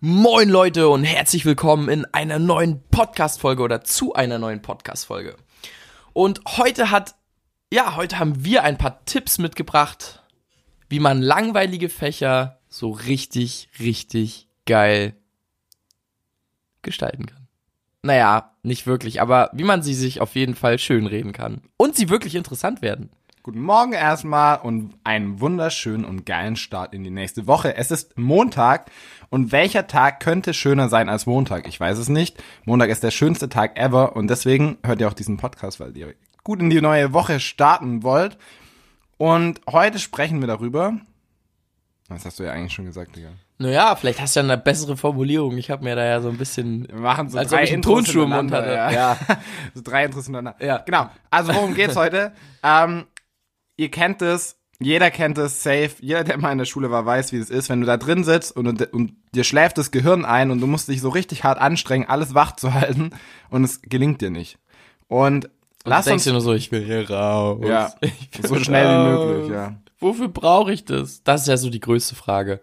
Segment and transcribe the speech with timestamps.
[0.00, 5.36] Moin Leute und herzlich willkommen in einer neuen Podcast-Folge oder zu einer neuen Podcast-Folge.
[6.12, 7.14] Und heute hat,
[7.72, 10.22] ja, heute haben wir ein paar Tipps mitgebracht,
[10.88, 15.14] wie man langweilige Fächer so richtig, richtig geil
[16.82, 17.46] gestalten kann.
[18.02, 21.62] Naja, nicht wirklich, aber wie man sie sich auf jeden Fall schönreden kann.
[21.76, 23.10] Und sie wirklich interessant werden.
[23.44, 27.76] Guten Morgen erstmal und einen wunderschönen und geilen Start in die nächste Woche.
[27.76, 28.90] Es ist Montag
[29.28, 31.68] und welcher Tag könnte schöner sein als Montag?
[31.68, 32.42] Ich weiß es nicht.
[32.64, 36.14] Montag ist der schönste Tag ever und deswegen hört ihr auch diesen Podcast, weil ihr
[36.42, 38.38] gut in die neue Woche starten wollt.
[39.18, 40.94] Und heute sprechen wir darüber.
[42.08, 43.28] Das hast du ja eigentlich schon gesagt, Digga.
[43.58, 45.58] Naja, vielleicht hast du ja eine bessere Formulierung.
[45.58, 46.88] Ich habe mir da ja so ein bisschen.
[46.88, 48.72] Wir machen so Als drei ob ich einen Intros im Mund hatte.
[48.72, 49.18] Ja.
[49.74, 50.64] so drei Intros hintereinander.
[50.64, 50.78] Ja.
[50.78, 51.10] Genau.
[51.30, 52.32] Also worum geht's heute?
[52.62, 53.04] Ähm,
[53.76, 55.92] ihr kennt es, jeder kennt es, safe.
[56.00, 58.24] Jeder, der mal in der Schule war, weiß, wie es ist, wenn du da drin
[58.24, 61.44] sitzt und, und, und dir schläft das Gehirn ein und du musst dich so richtig
[61.44, 63.10] hart anstrengen, alles wach zu halten
[63.50, 64.58] und es gelingt dir nicht.
[65.06, 65.50] Und Und
[65.84, 67.60] lass du denkst uns dir nur so, ich will hier raus.
[67.66, 67.92] Ja,
[68.42, 69.26] so schnell wie raus.
[69.26, 69.76] möglich, ja.
[70.00, 71.22] Wofür brauche ich das?
[71.22, 72.60] Das ist ja so die größte Frage.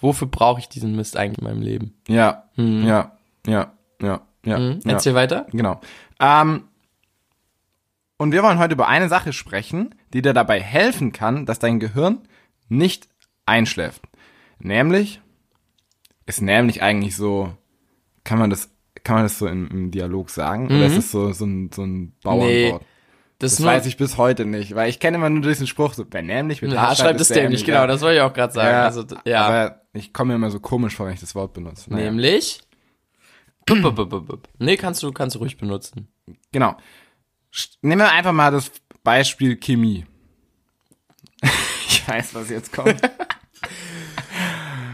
[0.00, 1.94] Wofür brauche ich diesen Mist eigentlich in meinem Leben?
[2.08, 3.12] Ja, ja,
[3.46, 4.56] ja, ja, ja.
[4.56, 4.80] Hm?
[4.84, 4.92] ja.
[4.92, 5.46] Erzähl weiter.
[5.50, 5.80] Genau.
[6.20, 6.64] Ähm,
[8.16, 11.80] und wir wollen heute über eine Sache sprechen, die dir dabei helfen kann, dass dein
[11.80, 12.20] Gehirn
[12.68, 13.08] nicht
[13.46, 14.02] einschläft.
[14.58, 15.20] Nämlich,
[16.24, 17.52] ist nämlich eigentlich so,
[18.22, 18.70] kann man das,
[19.02, 20.66] kann man das so im, im Dialog sagen?
[20.66, 22.80] Oder ist es so, so ein, so ein Bauernwort?
[22.82, 22.88] Das,
[23.38, 25.92] Das ist nur, weiß ich bis heute nicht, weil ich kenne immer nur diesen Spruch,
[25.94, 28.52] so, wer nämlich mit Ja, H schreibt es dämlich, genau, das wollte ich auch gerade
[28.54, 28.70] sagen.
[28.70, 29.44] ja, also, ja.
[29.44, 31.92] Aber ich komme mir immer so komisch vor, wenn ich das Wort benutze.
[31.92, 32.04] Naja.
[32.04, 32.60] Nämlich.
[34.58, 36.08] Nee, kannst du, kannst du ruhig benutzen.
[36.52, 36.76] Genau.
[37.82, 38.70] Nehmen wir einfach mal das
[39.04, 40.04] Beispiel Chemie.
[41.86, 43.00] ich weiß, was jetzt kommt.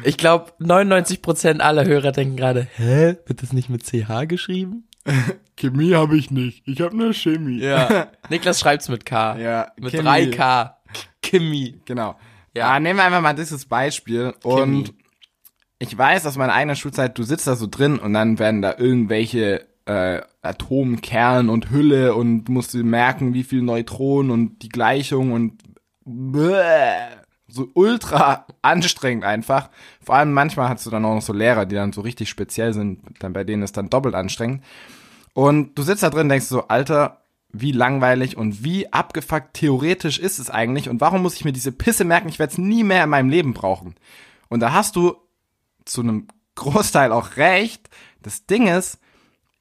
[0.02, 4.88] Ich glaube, 99% aller Hörer denken gerade, hä, wird das nicht mit CH geschrieben?
[5.56, 6.62] Chemie habe ich nicht.
[6.66, 7.60] Ich habe nur Chemie.
[7.60, 8.08] Ja.
[8.30, 9.36] Niklas schreibt's mit K.
[9.38, 10.08] Ja, Mit Chemie.
[10.08, 10.72] 3K.
[11.22, 11.82] Chemie.
[11.84, 12.16] Genau.
[12.54, 12.72] Ja.
[12.72, 12.80] Ja.
[12.80, 14.32] nehmen wir einfach mal dieses Beispiel.
[14.42, 14.94] Und Chemie.
[15.80, 18.74] ich weiß aus meiner eigenen Schulzeit, du sitzt da so drin und dann werden da
[18.78, 25.32] irgendwelche äh, Atomkern und Hülle und musst dir merken, wie viel Neutronen und die Gleichung
[25.32, 25.58] und
[26.04, 26.94] bäh,
[27.48, 29.68] so ultra anstrengend einfach.
[30.00, 32.72] Vor allem manchmal hast du dann auch noch so Lehrer, die dann so richtig speziell
[32.72, 34.62] sind, dann bei denen ist dann doppelt anstrengend.
[35.32, 40.38] Und du sitzt da drin denkst so, Alter, wie langweilig und wie abgefuckt theoretisch ist
[40.38, 43.02] es eigentlich und warum muss ich mir diese Pisse merken, ich werde es nie mehr
[43.02, 43.96] in meinem Leben brauchen.
[44.48, 45.16] Und da hast du
[45.84, 47.90] zu einem Großteil auch recht.
[48.22, 49.00] Das Ding ist,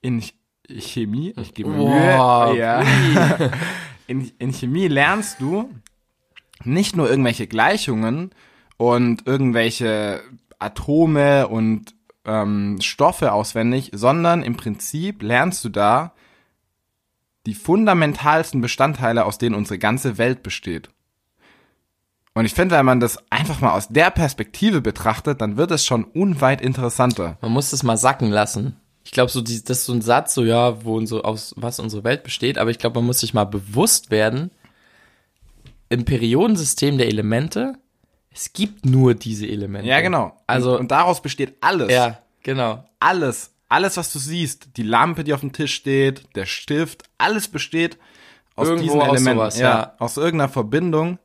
[0.01, 0.33] in Ch-
[0.79, 2.83] Chemie, ich gebe mir Mühe, ja,
[4.07, 5.69] in, in Chemie lernst du
[6.63, 8.31] nicht nur irgendwelche Gleichungen
[8.77, 10.21] und irgendwelche
[10.59, 11.95] Atome und
[12.25, 16.13] ähm, Stoffe auswendig, sondern im Prinzip lernst du da
[17.45, 20.89] die fundamentalsten Bestandteile, aus denen unsere ganze Welt besteht.
[22.35, 25.85] Und ich finde, wenn man das einfach mal aus der Perspektive betrachtet, dann wird es
[25.85, 27.37] schon unweit interessanter.
[27.41, 28.75] Man muss das mal sacken lassen.
[29.03, 31.79] Ich glaube, so die, das ist so ein Satz, so ja, wo so aus was
[31.79, 34.51] unsere Welt besteht, aber ich glaube, man muss sich mal bewusst werden,
[35.89, 37.73] im Periodensystem der Elemente,
[38.31, 39.87] es gibt nur diese Elemente.
[39.87, 40.37] Ja, genau.
[40.45, 41.91] Also- und, und daraus besteht alles.
[41.91, 42.83] Ja, genau.
[42.99, 43.51] Alles.
[43.69, 44.77] Alles, was du siehst.
[44.77, 47.97] Die Lampe, die auf dem Tisch steht, der Stift, alles besteht
[48.55, 49.39] aus Irgendwo diesen Elementen.
[49.39, 49.93] sowas, ja.
[49.99, 51.17] Aus irgendeiner Verbindung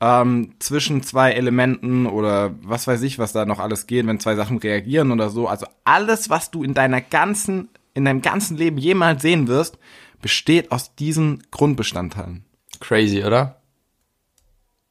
[0.00, 4.34] ähm, zwischen zwei Elementen oder was weiß ich, was da noch alles geht, wenn zwei
[4.34, 5.48] Sachen reagieren oder so.
[5.48, 9.78] Also alles, was du in deiner ganzen, in deinem ganzen Leben jemals sehen wirst,
[10.20, 12.44] besteht aus diesen Grundbestandteilen.
[12.80, 13.62] Crazy, oder?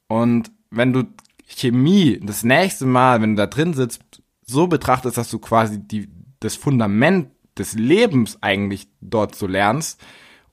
[0.08, 1.04] Und wenn du
[1.48, 4.02] Chemie das nächste Mal, wenn du da drin sitzt,
[4.46, 10.02] so betrachtest, dass du quasi die, das Fundament des Lebens eigentlich dort so lernst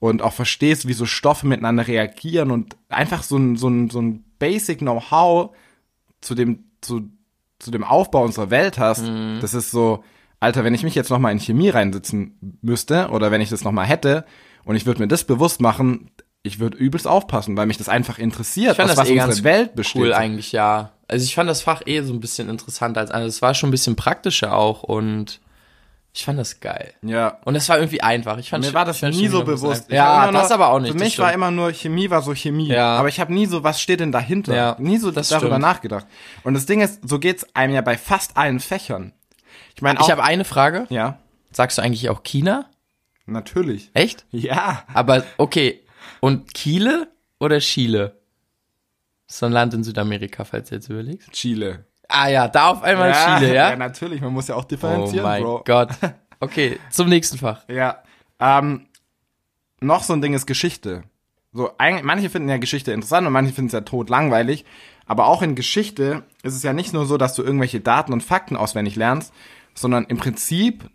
[0.02, 4.02] und auch verstehst, wie so Stoffe miteinander reagieren und einfach so ein, so ein, so
[4.02, 5.54] ein Basic Know-how
[6.20, 7.08] zu dem, zu,
[7.60, 9.04] zu dem Aufbau unserer Welt hast,
[9.40, 10.02] das ist so,
[10.40, 13.86] Alter, wenn ich mich jetzt nochmal in Chemie reinsitzen müsste oder wenn ich das nochmal
[13.86, 14.24] hätte
[14.64, 16.10] und ich würde mir das bewusst machen,
[16.42, 19.12] ich würde übelst aufpassen, weil mich das einfach interessiert, Ich fand aus das was eh
[19.12, 20.02] unsere ganz Welt besteht.
[20.02, 20.90] Cool eigentlich, ja.
[21.06, 23.36] Also ich fand das Fach eh so ein bisschen interessanter als anderes.
[23.36, 25.40] Es war schon ein bisschen praktischer auch und
[26.14, 26.92] ich fand das geil.
[27.02, 27.38] Ja.
[27.44, 28.36] Und es war irgendwie einfach.
[28.38, 29.90] Ich fand Mir war das nie so bewusst.
[29.90, 30.92] Ja, das nur- aber auch nicht.
[30.92, 32.68] Für mich war immer nur Chemie war so Chemie.
[32.68, 32.96] Ja.
[32.96, 34.54] Aber ich habe nie so, was steht denn dahinter?
[34.54, 35.62] Ja, nie so das darüber stimmt.
[35.62, 36.06] nachgedacht.
[36.44, 39.12] Und das Ding ist, so geht's einem ja bei fast allen Fächern.
[39.74, 40.00] Ich meine.
[40.00, 40.86] Ich habe eine Frage.
[40.90, 41.18] ja,
[41.50, 42.66] Sagst du eigentlich auch China?
[43.26, 43.90] natürlich.
[43.94, 44.26] Echt?
[44.30, 44.84] Ja.
[44.92, 45.80] Aber okay.
[46.20, 47.08] Und Chile
[47.40, 48.18] oder Chile?
[49.26, 51.30] Das ist so ein Land in Südamerika, falls du jetzt überlegst.
[51.32, 51.86] Chile.
[52.12, 53.70] Ah ja, da auf einmal Chile, ja?
[53.70, 55.62] Ja, natürlich, man muss ja auch oh differenzieren, mein Bro.
[55.64, 55.90] Gott.
[56.40, 57.68] Okay, zum nächsten Fach.
[57.68, 58.02] Ja.
[58.40, 58.88] Ähm,
[59.80, 61.04] noch so ein Ding ist Geschichte.
[61.52, 64.64] So, eigentlich, manche finden ja Geschichte interessant und manche finden es ja tot langweilig.
[65.06, 68.24] Aber auch in Geschichte ist es ja nicht nur so, dass du irgendwelche Daten und
[68.24, 69.32] Fakten auswendig lernst,
[69.74, 70.90] sondern im Prinzip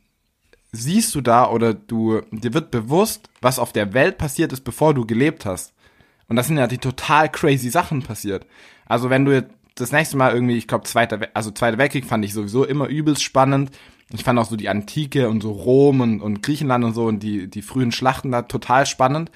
[0.74, 4.94] siehst du da oder du, dir wird bewusst, was auf der Welt passiert ist, bevor
[4.94, 5.74] du gelebt hast.
[6.28, 8.46] Und das sind ja die total crazy Sachen passiert.
[8.86, 12.06] Also wenn du jetzt das nächste Mal irgendwie, ich glaube, zweiter, We- also Zweiter Weltkrieg
[12.06, 13.72] fand ich sowieso immer übelst spannend.
[14.14, 17.20] Ich fand auch so die Antike und so Rom und, und Griechenland und so und
[17.22, 19.32] die, die frühen Schlachten da total spannend.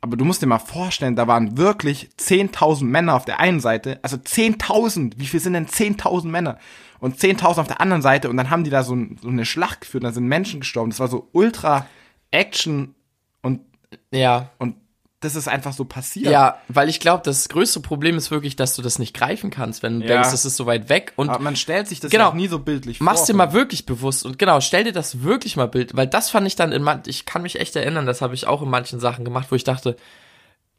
[0.00, 3.98] Aber du musst dir mal vorstellen, da waren wirklich 10.000 Männer auf der einen Seite.
[4.02, 5.14] Also 10.000.
[5.16, 6.58] Wie viel sind denn 10.000 Männer?
[7.00, 8.28] Und 10.000 auf der anderen Seite.
[8.28, 10.04] Und dann haben die da so, so eine Schlacht geführt.
[10.04, 10.90] Da sind Menschen gestorben.
[10.90, 11.86] Das war so ultra
[12.30, 12.94] Action.
[13.42, 13.60] Und,
[14.12, 14.50] Ja.
[14.58, 14.76] und
[15.24, 16.30] das ist einfach so passiert.
[16.30, 19.82] Ja, weil ich glaube, das größte Problem ist wirklich, dass du das nicht greifen kannst,
[19.82, 20.14] wenn du Ja.
[20.14, 22.24] denkst, das ist so weit weg und Aber man stellt sich das Genau.
[22.24, 23.04] ja auch nie so bildlich vor.
[23.04, 26.30] machst dir mal wirklich bewusst und genau, stell dir das wirklich mal Bild, weil das
[26.30, 28.68] fand ich dann in man ich kann mich echt erinnern, das habe ich auch in
[28.70, 29.96] manchen Sachen gemacht, wo ich dachte,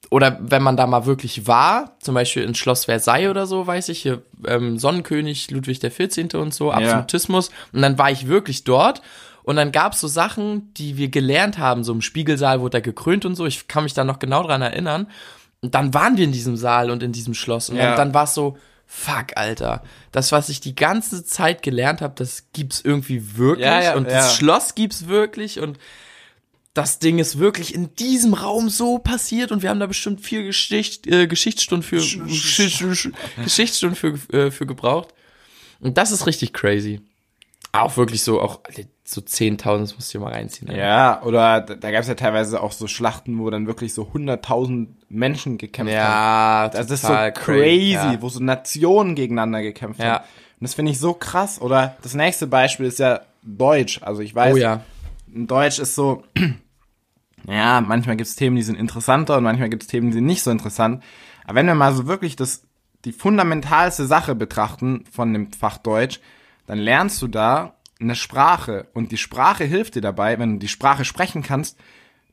[0.10, 3.90] oder wenn man da mal wirklich war, zum Beispiel in Schloss Versailles oder so, weiß
[3.90, 6.31] ich, hier ähm, Sonnenkönig Ludwig der 14.
[6.34, 9.02] und so, Absolutismus, und dann war ich wirklich dort.
[9.44, 13.25] Und dann gab's so Sachen, die wir gelernt haben, so im Spiegelsaal wurde er gekrönt
[13.25, 15.07] und so, ich kann mich da noch genau dran erinnern,
[15.62, 17.69] und dann waren wir in diesem Saal und in diesem Schloss.
[17.69, 17.88] Und Ja.
[17.90, 19.81] dann, dann war es so, fuck, Alter,
[20.12, 23.66] das, was ich die ganze Zeit gelernt habe, das gibt's irgendwie wirklich.
[23.66, 24.18] Ja, ja, und ja.
[24.18, 25.60] das Schloss gibt's wirklich.
[25.60, 25.80] Und
[26.75, 30.44] das Ding ist wirklich in diesem Raum so passiert und wir haben da bestimmt vier
[30.44, 32.83] Geschicht, äh, Geschichtsstunden für Geschicht-
[33.44, 35.10] Geschichtsstunden für, äh, für gebraucht.
[35.80, 37.01] Und das ist richtig crazy.
[37.72, 38.60] Auch wirklich so, auch
[39.04, 40.72] so 10.000, das musst du dir mal reinziehen.
[40.74, 44.88] Ja, oder da, gab es ja teilweise auch so Schlachten, wo dann wirklich so 100.000
[45.10, 46.01] Menschen gekämpft haben.
[46.01, 48.22] Ja, Das ist so crazy, Ja.
[48.22, 50.06] wo so Nationen gegeneinander gekämpft Ja.
[50.06, 50.24] haben.
[50.60, 51.60] Und das finde ich so krass.
[51.62, 54.00] Oder das nächste Beispiel ist ja Deutsch.
[54.01, 54.81] Also ich weiß, Oh ja.
[55.27, 56.24] Deutsch ist so,
[57.47, 60.25] ja, manchmal gibt es Themen, die sind interessanter und manchmal gibt es Themen, die sind
[60.25, 61.03] nicht so interessant.
[61.45, 62.63] Aber wenn wir mal so wirklich das,
[63.06, 66.19] die fundamentalste Sache betrachten von dem Fach Deutsch,
[66.65, 68.88] dann lernst du da eine Sprache.
[68.94, 71.77] Und die Sprache hilft dir dabei, wenn du die Sprache sprechen kannst,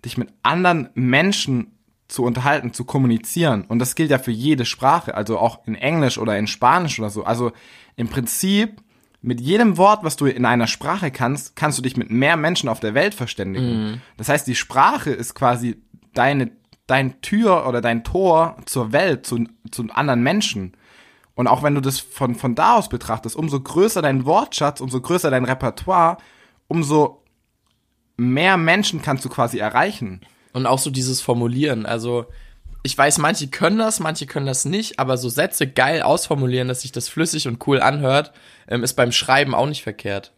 [0.05, 3.65] dich mit anderen Menschen zu unterhalten, zu kommunizieren.
[3.65, 7.11] Und das gilt ja für jede Sprache, also auch in Englisch oder in Spanisch oder
[7.11, 7.25] so.
[7.25, 7.53] Also
[7.97, 8.82] im Prinzip,
[9.23, 12.69] mit jedem Wort, was du in einer Sprache kannst, kannst du dich mit mehr Menschen
[12.69, 14.03] auf der Welt verständigen.
[14.17, 15.81] Das heißt, die Sprache ist quasi
[16.13, 16.51] deine,
[16.89, 20.77] dein Tür oder dein Tor zur Welt, zu, zu anderen Menschen.
[21.35, 25.01] Und auch wenn du das von, von da aus betrachtest, umso größer dein Wortschatz, umso
[25.01, 26.19] größer dein Repertoire,
[26.67, 27.23] umso
[28.17, 30.21] mehr Menschen kannst du quasi erreichen.
[30.53, 31.87] Und auch so dieses Formulieren.
[31.87, 32.27] Also,
[32.83, 36.83] ich weiß, manche können das, manche können das nicht, aber so Sätze geil ausformulieren, dass
[36.83, 38.33] sich das flüssig und cool anhört,
[38.69, 40.33] ähm, ist beim Schreiben auch nicht verkehrt.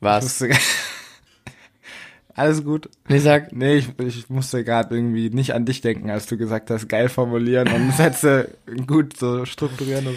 [0.00, 0.42] Was?
[2.34, 2.88] Alles gut.
[3.08, 3.52] Nee, sag.
[3.52, 7.10] Nee, ich, ich musste gerade irgendwie nicht an dich denken, als du gesagt hast, geil
[7.10, 8.52] formulieren und Sätze
[8.86, 10.06] gut so strukturieren.
[10.06, 10.16] Und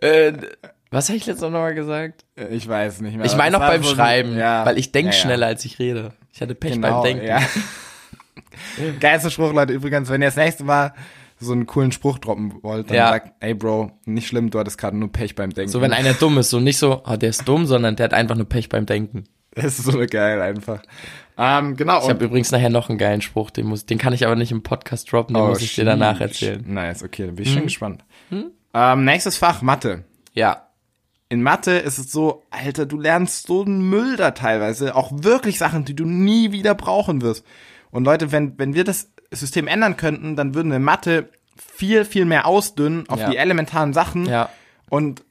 [0.00, 0.06] so.
[0.06, 0.32] Äh,
[0.90, 2.24] was habe ich letztes noch mal gesagt?
[2.50, 3.26] Ich weiß nicht mehr.
[3.26, 5.22] Ich meine war beim Schreiben, ja, weil ich denke ja, ja.
[5.22, 6.12] schneller, als ich rede.
[6.32, 7.26] Ich hatte Pech Genau, beim Denken.
[7.26, 7.40] ja.
[9.00, 9.72] Geilster Spruch, Leute.
[9.72, 10.92] Übrigens, wenn ihr das nächste Mal
[11.38, 13.08] so einen coolen Spruch droppen wollt, dann Ja.
[13.08, 15.70] sagt, ey Bro, nicht schlimm, du hattest gerade nur Pech beim Denken.
[15.72, 18.14] So, wenn einer dumm ist, so nicht so, ah, der ist dumm, sondern der hat
[18.14, 19.24] einfach nur Pech beim Denken.
[19.54, 20.82] Das ist so geil einfach.
[21.38, 22.02] Ähm, genau.
[22.02, 24.52] Ich habe übrigens nachher noch einen geilen Spruch, den, muss, den kann ich aber nicht
[24.52, 26.62] im Podcast droppen, den Oh, muss ich dir danach erzählen.
[26.64, 26.74] Hm?
[26.74, 28.04] Nice, okay, dann bin ich schon gespannt.
[28.74, 30.04] Ähm, nächstes Fach, Mathe.
[30.34, 30.66] Ja.
[31.30, 34.94] In Mathe ist es so, Alter, du lernst so einen Müll da teilweise.
[34.94, 37.44] Auch wirklich Sachen, die du nie wieder brauchen wirst.
[37.90, 42.24] Und Leute, wenn, wenn wir das System ändern könnten, dann würden wir Mathe viel, viel
[42.24, 43.30] mehr ausdünnen auf Ja.
[43.30, 44.26] die elementaren Sachen.
[44.26, 44.48] Ja.
[44.88, 45.24] Und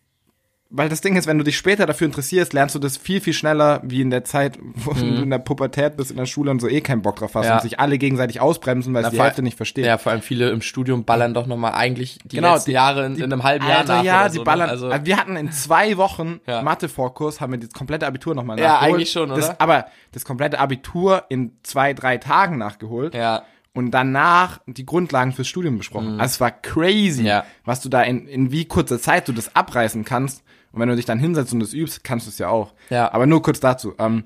[0.72, 3.34] weil das Ding ist, wenn du dich später dafür interessierst, lernst du das viel, viel
[3.34, 6.60] schneller, wie in der Zeit, wo du in der Pubertät bist, in der Schule und
[6.62, 7.50] so eh keinen Bock drauf hast Mhm.
[7.50, 7.56] Ja.
[7.56, 9.86] und sich alle gegenseitig ausbremsen, weil sie die vor- Hälfte nicht verstehen.
[9.86, 13.06] Ja, vor allem viele im Studium ballern doch nochmal eigentlich die Genau, letzten die- Jahre
[13.08, 14.04] in, in einem halben Jahr Alter, nach.
[14.04, 14.46] ja, die so, ne?
[14.46, 14.70] ballern.
[14.70, 16.62] Also, Also, wir hatten in zwei Wochen Ja.
[16.62, 18.94] Mathe-Vorkurs, haben wir das komplette Abitur nochmal Ja, nachgeholt.
[18.96, 19.42] eigentlich schon, oder?
[19.42, 23.16] Das, aber das komplette Abitur in zwei, drei Tagen nachgeholt.
[23.16, 23.42] ja,
[23.74, 26.20] Und danach die Grundlagen fürs Studium besprochen.
[26.20, 27.28] Also es war crazy, Mhm.
[27.28, 27.46] Ja.
[27.66, 30.44] was du da in, in wie kurzer Zeit du das abreißen kannst.
[30.72, 32.74] Und wenn du dich dann hinsetzt und das übst, kannst du es ja auch.
[32.90, 33.12] Ja.
[33.12, 33.94] Aber nur kurz dazu.
[33.98, 34.26] Ähm,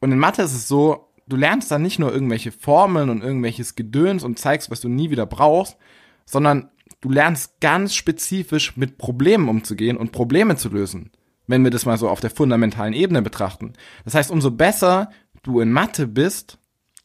[0.00, 3.74] und in Mathe ist es so, du lernst dann nicht nur irgendwelche Formeln und irgendwelches
[3.74, 5.76] Gedöns und zeigst, was du nie wieder brauchst,
[6.24, 11.10] sondern du lernst ganz spezifisch mit Problemen umzugehen und Probleme zu lösen.
[11.46, 13.72] Wenn wir das mal so auf der fundamentalen Ebene betrachten.
[14.04, 15.10] Das heißt, umso besser
[15.42, 16.58] du in Mathe bist,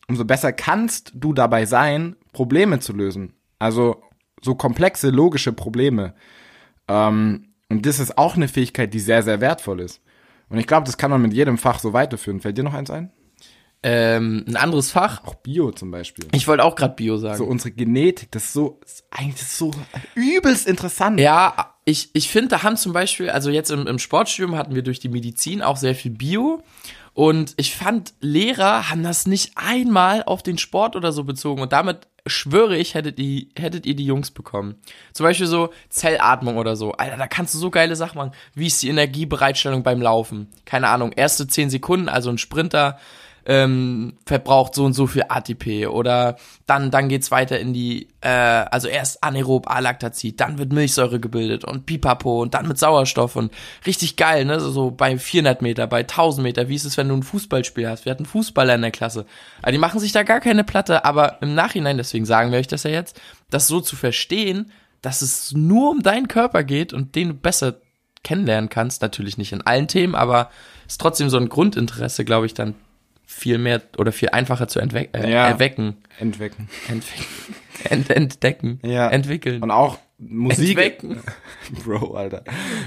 [0.08, 3.34] umso besser kannst du dabei sein, Probleme zu lösen.
[3.60, 4.04] Also
[4.42, 6.14] so komplexe, logische Probleme.
[6.90, 10.00] Ähm, Und das ist auch eine Fähigkeit, die sehr, sehr wertvoll ist.
[10.50, 12.40] Und ich glaube, das kann man mit jedem Fach so weiterführen.
[12.40, 13.12] Fällt dir noch eins ein?
[13.82, 15.24] Ähm, ein anderes Fach.
[15.26, 16.28] Auch Bio zum Beispiel.
[16.34, 17.38] Ich wollte auch gerade Bio sagen.
[17.38, 19.72] So unsere Genetik, das ist so, ist eigentlich das ist so
[20.14, 21.20] übelst interessant.
[21.20, 24.84] Ja, ich, ich finde, da haben zum Beispiel, also jetzt im, im Sportstudium hatten wir
[24.84, 26.62] durch die Medizin auch sehr viel Bio.
[27.14, 31.62] Und ich fand, Lehrer haben das nicht einmal auf den Sport oder so bezogen.
[31.62, 34.76] Und damit schwöre ich, hättet ihr, hättet ihr die Jungs bekommen.
[35.14, 36.94] Zum Beispiel so Zellatmung oder so.
[36.94, 38.32] Alter, da kannst du so geile Sachen machen.
[38.54, 40.48] Wie ist die Energiebereitstellung beim Laufen?
[40.66, 42.98] Keine Ahnung, erste zehn Sekunden, also ein Sprinter
[43.46, 48.30] ähm, verbraucht so und so viel ATP oder dann dann geht's weiter in die äh,
[48.30, 53.52] also erst anaerob Alaktazid, dann wird Milchsäure gebildet und Pipapo und dann mit Sauerstoff und
[53.86, 57.16] richtig geil, ne, so bei 400 Meter, bei 1000 Meter, wie ist es, wenn du
[57.16, 58.06] ein Fußballspiel hast?
[58.06, 59.26] Wir hatten Fußballer in der Klasse,
[59.62, 62.68] also die machen sich da gar keine Platte, aber im Nachhinein, deswegen sagen wir euch
[62.68, 63.20] das ja jetzt,
[63.50, 64.72] das so zu verstehen,
[65.02, 67.76] dass es nur um deinen Körper geht und den du besser
[68.24, 70.50] kennenlernen kannst, natürlich nicht in allen Themen, aber
[70.88, 72.76] ist trotzdem so ein Grundinteresse, glaube ich, dann
[73.26, 75.48] viel mehr oder viel einfacher zu entwe äh, Ja.
[75.48, 75.98] erwecken.
[76.20, 76.70] Entwecken.
[76.88, 77.26] Entwecken.
[77.90, 78.80] Ent entdecken.
[78.84, 79.10] Ja.
[79.10, 79.62] Entwickeln.
[79.64, 80.70] Und auch Musik.
[80.78, 81.20] Entwecken.
[81.86, 82.44] Bro, Alter.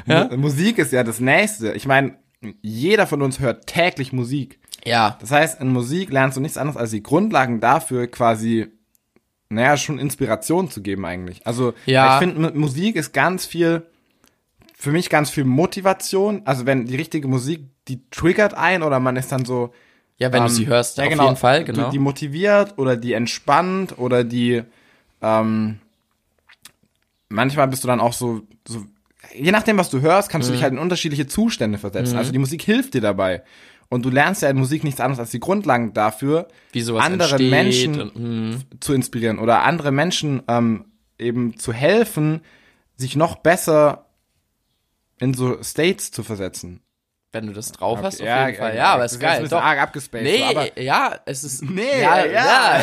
[0.06, 0.28] Ja?
[0.30, 1.72] Mu- Musik ist ja das Nächste.
[1.72, 2.16] Ich meine,
[2.62, 4.58] jeder von uns hört täglich Musik.
[4.84, 5.18] Ja.
[5.20, 8.66] Das heißt, in Musik lernst du nichts anderes als die Grundlagen dafür quasi,
[9.48, 11.46] naja, schon Inspiration zu geben eigentlich.
[11.46, 12.14] Also, Ja.
[12.14, 13.82] ich finde, Musik ist ganz viel,
[14.76, 16.42] für mich ganz viel Motivation.
[16.44, 19.72] Also, wenn die richtige Musik, die triggert ein oder man ist dann so,
[20.18, 21.84] Ja, wenn du ähm, sie hörst, ja, auf genau, jeden Fall, genau.
[21.86, 24.62] Die, die motiviert oder die entspannt oder die,
[25.20, 25.78] ähm,
[27.28, 28.84] manchmal bist du dann auch so, so,
[29.34, 30.54] je nachdem, was du hörst, kannst du Mhm.
[30.56, 32.16] dich halt in unterschiedliche Zustände versetzen.
[32.16, 33.42] Also die Musik hilft dir dabei.
[33.88, 37.34] Und du lernst ja in Musik nichts anderes als die Grundlagen dafür, Wie sowas andere
[37.34, 38.62] entsteht Menschen und, hm.
[38.80, 40.86] zu inspirieren oder andere Menschen ähm,
[41.18, 42.40] eben zu helfen,
[42.96, 44.06] sich noch besser
[45.18, 46.80] in so States zu versetzen.
[47.36, 48.70] Wenn du das drauf hast, auf Ja, jeden Fall.
[48.70, 49.40] ja, Ja, aber das ist ist geil.
[49.42, 49.64] bisschen Doch.
[49.64, 52.80] arg abgespaced, Nee, aber- ja, es ist Nee, ja, ja.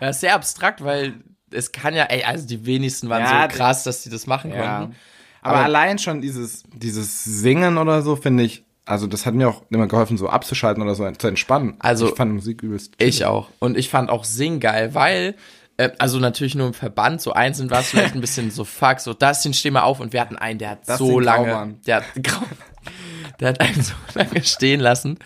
[0.00, 1.14] ja, ist sehr abstrakt, weil
[1.52, 4.52] es kann ja, ey, also die wenigsten waren Ja, so krass, dass die das machen
[4.52, 4.78] Ja.
[4.78, 4.96] konnten.
[5.42, 9.48] Aber, Aber- allein schon dieses, dieses Singen oder so, finde ich, also das hat mir
[9.48, 11.74] auch immer geholfen, so abzuschalten oder so zu entspannen.
[11.78, 12.94] Also- ich fand Musik übelst.
[12.98, 13.48] Ich auch.
[13.58, 15.34] Und ich fand auch Sing geil, weil,
[15.80, 19.00] äh, also natürlich nur im Verband, so einzeln war es vielleicht ein bisschen so, fuck,
[19.00, 21.48] so, das den steh mal auf und wir hatten einen, der hat Das so lange,
[21.48, 21.80] Graumann.
[21.86, 22.04] der hat,
[23.40, 25.18] der hat einen so lange stehen lassen,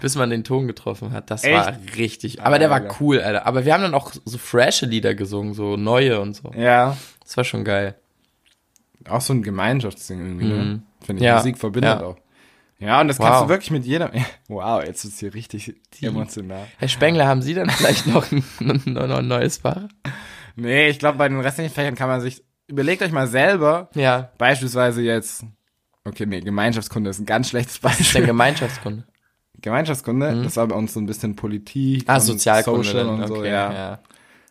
[0.00, 1.30] bis man den Ton getroffen hat.
[1.30, 2.96] Das war richtig, aber der war Alter.
[3.00, 3.46] cool, Alter.
[3.46, 6.52] Aber wir haben dann auch so frische Lieder gesungen, so neue und so.
[6.56, 7.94] Ja, Das war schon geil.
[9.08, 10.82] auch so ein Gemeinschaftsding irgendwie, ne?
[11.04, 11.24] Finde ich, Mhm.
[11.26, 12.06] Ja, Musik verbindet ja.
[12.06, 12.16] auch.
[12.78, 13.42] Ja, und das kannst Wow.
[13.44, 14.08] du wirklich mit jedem.
[14.48, 16.66] Wow, jetzt ist hier richtig emotional.
[16.78, 19.82] Herr Spengler, haben Sie dann vielleicht noch ein, ein, ein neues Fach?
[20.56, 22.44] Nee, ich glaube, bei den restlichen Fächern kann man sich.
[22.68, 25.44] Überlegt euch mal selber, Ja, beispielsweise jetzt.
[26.04, 28.20] Okay, nee, Gemeinschaftskunde ist ein ganz schlechtes das ist Beispiel.
[28.22, 29.04] der Gemeinschaftskunde.
[29.60, 32.84] Gemeinschaftskunde, das war bei uns so ein bisschen Politik Ah, und Sozialkunde.
[32.84, 33.72] Social und so, okay, ja.
[33.72, 33.98] ja.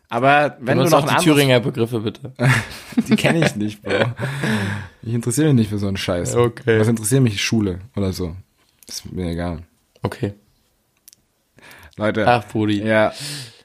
[0.08, 2.32] Aber wenn Benutzt du noch auch ein die anderes Thüringer Begriffe, bitte.
[3.08, 4.04] Die kenne ich nicht, Bro.
[5.02, 6.34] Ich interessiere mich nicht für so einen Scheiß.
[6.36, 6.78] Okay.
[6.78, 7.42] Was interessiert mich?
[7.42, 8.36] Schule oder so.
[8.88, 9.62] Ist mir egal.
[10.02, 10.34] Okay.
[11.96, 12.82] Leute, Ach, Brudi.
[12.82, 13.12] ja.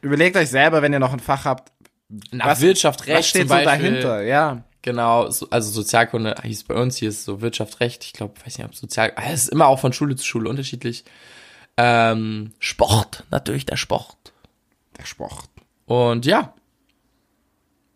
[0.02, 1.72] Überlegt euch selber, wenn ihr noch ein Fach habt,
[2.32, 4.22] Nach was- Wirtschaft, Recht was steht so dahinter?
[4.24, 4.64] Ja.
[4.84, 8.58] Genau, so, also Sozialkunde hieß bei uns, hier ist so Wirtschaft, Recht, ich glaube, weiß
[8.58, 11.04] nicht, ob Sozial, ah, es ist immer auch von Schule zu Schule unterschiedlich.
[11.78, 14.18] Ähm, Sport, natürlich der Sport.
[14.98, 15.50] Der Sport.
[15.92, 16.54] Und ja,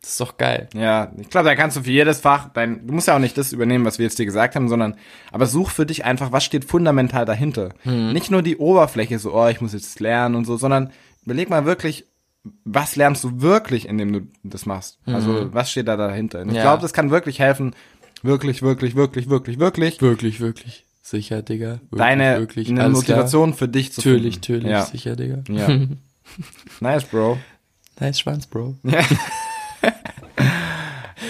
[0.01, 0.67] das ist doch geil.
[0.75, 3.37] Ja, ich glaube, da kannst du für jedes Fach, dein, du musst ja auch nicht
[3.37, 4.95] das übernehmen, was wir jetzt dir gesagt haben, sondern,
[5.31, 7.69] aber such für dich einfach, was steht fundamental dahinter.
[7.83, 8.11] Hm.
[8.13, 10.91] Nicht nur die Oberfläche, so, oh, ich muss jetzt lernen und so, sondern
[11.23, 12.05] überleg mal wirklich,
[12.65, 14.99] was lernst du wirklich, indem du das machst?
[15.07, 16.41] Also, was steht da dahinter?
[16.41, 16.57] Und ich Hm.
[16.57, 16.61] Ja.
[16.63, 17.73] glaube, das kann wirklich helfen,
[18.21, 20.85] wirklich, wirklich, wirklich, wirklich, wirklich, Wirklich, wirklich.
[21.01, 21.79] Sicher, Digga.
[21.89, 22.69] Wirklich, deine wirklich.
[22.69, 24.13] Motivation für dich zu Klar.
[24.15, 24.57] Natürlich, finden.
[24.67, 24.85] natürlich, Ja.
[24.85, 25.43] sicher, Digga.
[25.49, 25.87] Ja.
[26.79, 27.37] nice, Bro.
[27.99, 28.77] Nice Schwanz, Bro.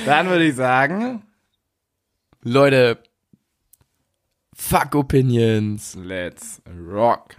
[0.06, 1.24] Dann würde ich sagen,
[2.44, 3.00] Leute,
[4.56, 5.96] fuck Opinions.
[5.96, 7.36] let's rock.